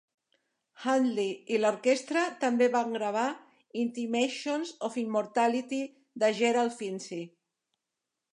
Handley 0.83 1.33
i 1.55 1.59
l'orquestra 1.59 2.23
també 2.43 2.69
van 2.77 2.95
gravar 2.97 3.25
"Intimations 3.83 4.73
of 4.89 4.99
Immortality" 5.03 5.83
de 6.25 6.33
Gerald 6.41 6.79
Finzi. 6.81 7.23